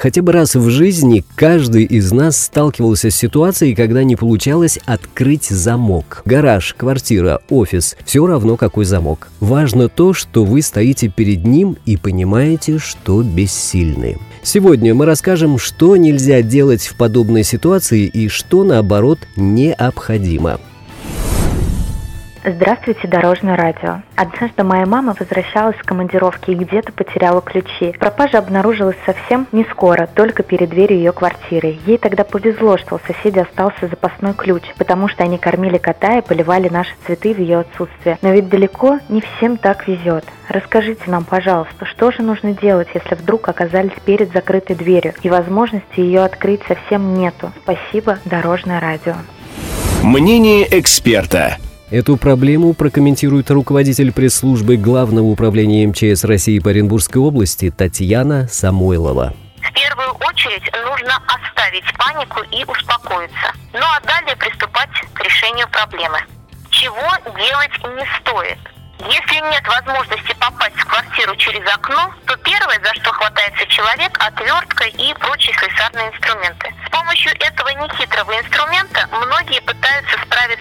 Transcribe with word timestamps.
Хотя 0.00 0.22
бы 0.22 0.32
раз 0.32 0.54
в 0.54 0.70
жизни 0.70 1.22
каждый 1.34 1.84
из 1.84 2.10
нас 2.10 2.40
сталкивался 2.40 3.10
с 3.10 3.14
ситуацией, 3.14 3.74
когда 3.74 4.02
не 4.02 4.16
получалось 4.16 4.78
открыть 4.86 5.44
замок. 5.50 6.22
Гараж, 6.24 6.74
квартира, 6.74 7.42
офис– 7.50 7.98
все 8.06 8.26
равно 8.26 8.56
какой 8.56 8.86
замок. 8.86 9.28
Важно 9.40 9.90
то, 9.90 10.14
что 10.14 10.46
вы 10.46 10.62
стоите 10.62 11.08
перед 11.08 11.44
ним 11.44 11.76
и 11.84 11.98
понимаете, 11.98 12.78
что 12.78 13.22
бессильны. 13.22 14.16
Сегодня 14.42 14.94
мы 14.94 15.04
расскажем, 15.04 15.58
что 15.58 15.94
нельзя 15.98 16.40
делать 16.40 16.86
в 16.86 16.94
подобной 16.94 17.44
ситуации 17.44 18.06
и 18.06 18.28
что, 18.28 18.64
наоборот, 18.64 19.18
необходимо. 19.36 20.60
Здравствуйте, 22.42 23.06
Дорожное 23.06 23.54
радио. 23.54 24.00
Однажды 24.16 24.64
моя 24.64 24.86
мама 24.86 25.14
возвращалась 25.18 25.76
с 25.76 25.82
командировки 25.82 26.50
и 26.50 26.54
где-то 26.54 26.90
потеряла 26.90 27.42
ключи. 27.42 27.92
Пропажа 27.98 28.38
обнаружилась 28.38 28.96
совсем 29.04 29.46
не 29.52 29.64
скоро, 29.64 30.06
только 30.06 30.42
перед 30.42 30.70
дверью 30.70 30.96
ее 30.96 31.12
квартиры. 31.12 31.78
Ей 31.84 31.98
тогда 31.98 32.24
повезло, 32.24 32.78
что 32.78 32.94
у 32.94 33.00
соседей 33.06 33.40
остался 33.40 33.88
запасной 33.88 34.32
ключ, 34.32 34.62
потому 34.78 35.08
что 35.08 35.22
они 35.22 35.36
кормили 35.36 35.76
кота 35.76 36.16
и 36.16 36.22
поливали 36.22 36.70
наши 36.70 36.92
цветы 37.06 37.34
в 37.34 37.38
ее 37.38 37.58
отсутствие. 37.58 38.16
Но 38.22 38.30
ведь 38.30 38.48
далеко 38.48 39.00
не 39.10 39.20
всем 39.20 39.58
так 39.58 39.86
везет. 39.86 40.24
Расскажите 40.48 41.02
нам, 41.08 41.24
пожалуйста, 41.24 41.84
что 41.84 42.10
же 42.10 42.22
нужно 42.22 42.54
делать, 42.54 42.88
если 42.94 43.16
вдруг 43.16 43.50
оказались 43.50 43.92
перед 44.06 44.32
закрытой 44.32 44.76
дверью 44.76 45.12
и 45.22 45.28
возможности 45.28 46.00
ее 46.00 46.24
открыть 46.24 46.62
совсем 46.66 47.14
нету? 47.18 47.52
Спасибо, 47.64 48.18
Дорожное 48.24 48.80
радио. 48.80 49.14
Мнение 50.02 50.66
эксперта– 50.70 51.58
Эту 51.90 52.16
проблему 52.16 52.72
прокомментирует 52.72 53.50
руководитель 53.50 54.12
пресс-службы 54.12 54.76
Главного 54.76 55.26
управления 55.26 55.84
МЧС 55.88 56.22
России 56.22 56.60
по 56.60 56.70
Оренбургской 56.70 57.20
области 57.20 57.68
Татьяна 57.68 58.46
Самойлова. 58.46 59.34
В 59.60 59.72
первую 59.72 60.10
очередь 60.22 60.70
нужно 60.72 61.18
оставить 61.26 61.82
панику 61.98 62.42
и 62.52 62.62
успокоиться. 62.62 63.50
Ну 63.72 63.82
а 63.82 64.00
далее 64.06 64.36
приступать 64.36 64.90
к 65.14 65.20
решению 65.20 65.66
проблемы. 65.68 66.18
Чего 66.70 67.10
делать 67.34 67.74
не 67.98 68.06
стоит? 68.20 68.58
Если 69.08 69.40
нет 69.50 69.66
возможности 69.66 70.32
попасть 70.38 70.76
в 70.76 70.84
квартиру 70.84 71.34
через 71.36 71.66
окно, 71.74 72.12
то 72.26 72.36
первое, 72.36 72.78
за 72.84 72.94
что 73.00 73.10
хватается 73.12 73.66
человек, 73.66 74.16
отвертка 74.20 74.84
и 74.84 75.14
прочие 75.14 75.56
слесарные 75.56 76.12
инструменты. 76.12 76.68
С 76.86 76.90
помощью 76.90 77.32
этого 77.40 77.68
нехитрого 77.82 78.30
инструмента 78.38 79.08
многие 79.10 79.60
пытаются 79.62 80.18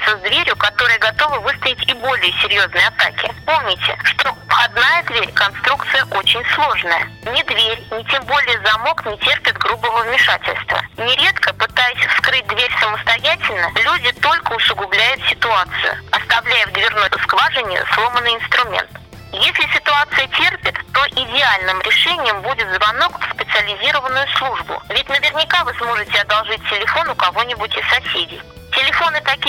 справиться 0.10 0.18
с 0.18 0.22
дверью, 0.22 0.56
которая 0.56 0.98
готова 1.00 1.40
выстоять 1.40 1.82
и 1.88 1.94
более 1.94 2.32
серьезные 2.42 2.88
атаки. 2.88 3.32
Помните, 3.46 3.98
что 4.04 4.36
входная 4.48 5.04
дверь– 5.04 5.32
конструкция 5.34 6.06
очень 6.06 6.44
сложная. 6.54 7.06
Ни 7.26 7.44
дверь, 7.44 7.84
ни 7.92 8.04
тем 8.04 8.24
более 8.26 8.60
замок 8.66 9.06
не 9.06 9.18
терпят 9.18 9.58
грубого 9.58 10.04
вмешательства. 10.04 10.82
Нередко, 10.98 11.54
пытаясь 11.54 12.06
вскрыть 12.08 12.48
дверь 12.48 12.72
самостоятельно, 12.80 13.72
люди 13.76 14.12
только 14.22 14.54
усугубляют 14.54 15.22
ситуацию, 15.28 15.98
оставляя 16.12 16.68
в 16.68 16.74
дверной 16.74 17.10
скважине 17.24 17.84
сломанный 17.94 18.36
инструмент. 18.36 18.90
Если 19.32 19.74
ситуация 19.74 20.28
терпит, 20.28 20.76
то 20.92 21.06
идеальным 21.12 21.82
решением 21.82 22.42
будет 22.42 22.68
звонок 22.74 23.20
в 23.20 23.34
специализированную 23.36 24.28
службу. 24.38 24.82
Ведь 24.90 25.08
наверняка 25.08 25.64
вы 25.64 25.74
сможете 25.76 26.20
одолжить 26.22 26.68
телефон 26.68 27.10
у 27.10 27.16
кого-нибудь 27.16 27.78
из 27.78 27.88
соседей. 27.90 28.42
Телефоны 28.72 29.20
компаний, 29.22 29.49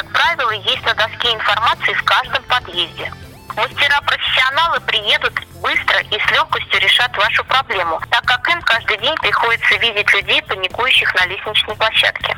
как 0.00 0.12
правило, 0.12 0.50
есть 0.52 0.82
на 0.86 0.94
доске 0.94 1.34
информации 1.34 1.92
в 1.92 2.02
каждом 2.04 2.42
подъезде. 2.44 3.12
Мастера-профессионалы 3.54 4.80
приедут 4.80 5.34
быстро 5.56 6.00
и 6.00 6.18
с 6.18 6.30
легкостью 6.30 6.80
решат 6.80 7.14
вашу 7.18 7.44
проблему, 7.44 8.00
так 8.10 8.24
как 8.24 8.48
им 8.48 8.62
каждый 8.62 8.96
день 8.96 9.14
приходится 9.16 9.74
видеть 9.76 10.10
людей, 10.14 10.40
паникующих 10.42 11.14
на 11.14 11.26
лестничной 11.26 11.76
площадке. 11.76 12.34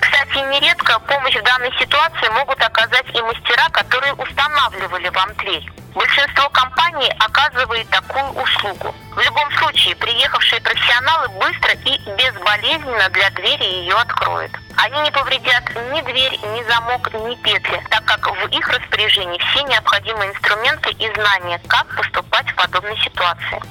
Кстати, 0.00 0.38
нередко 0.50 0.98
помощь 1.00 1.36
в 1.36 1.42
данной 1.44 1.72
ситуации 1.78 2.28
могут 2.30 2.60
оказать 2.60 3.06
и 3.14 3.22
мастера, 3.22 3.68
которые 3.70 4.14
устанавливали 4.14 5.08
вам 5.10 5.32
дверь. 5.34 5.70
Большинство 5.94 6.48
компаний 6.48 7.12
оказывает 7.20 7.88
такую 7.90 8.26
услугу. 8.30 8.92
В 9.12 9.20
любом 9.20 9.52
случае, 9.52 9.94
приехавшие 9.94 10.60
профессионалы 10.60 11.28
быстро 11.38 11.74
и 11.74 11.96
безболезненно 12.16 13.08
для 13.10 13.30
двери 13.30 13.64
ее 13.64 13.94
откроют. 13.94 14.50
Они 14.84 15.00
не 15.00 15.10
повредят 15.12 15.64
ни 15.94 16.02
дверь, 16.02 16.38
ни 16.54 16.62
замок, 16.68 17.10
ни 17.14 17.34
петли, 17.42 17.80
так 17.88 18.04
как 18.04 18.28
в 18.30 18.54
их 18.54 18.68
распоряжении 18.68 19.38
все 19.38 19.62
необходимые 19.62 20.30
инструменты 20.30 20.90
и 20.90 21.10
знания, 21.14 21.58
как 21.66 21.86
поступать 21.96 22.46
в 22.50 22.54
подобной 22.54 22.94
ситуации. 22.98 23.62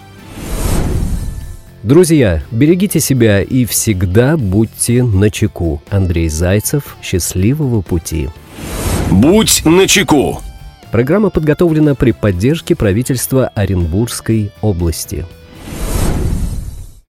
Друзья, 1.83 2.41
берегите 2.49 2.99
себя 2.99 3.43
и 3.43 3.65
всегда 3.65 4.37
будьте 4.37 5.03
начеку. 5.03 5.83
Андрей 5.91 6.29
Зайцев. 6.29 6.97
Счастливого 7.03 7.81
пути. 7.83 8.31
Будь 9.11 9.63
начеку. 9.65 10.41
Программа 10.91 11.29
подготовлена 11.29 11.93
при 11.93 12.11
поддержке 12.11 12.75
правительства 12.75 13.51
Оренбургской 13.53 14.51
области. 14.61 15.27